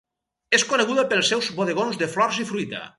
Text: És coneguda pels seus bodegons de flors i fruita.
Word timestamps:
És 0.59 0.65
coneguda 0.71 1.05
pels 1.13 1.31
seus 1.35 1.53
bodegons 1.61 2.03
de 2.05 2.13
flors 2.19 2.45
i 2.47 2.51
fruita. 2.53 2.87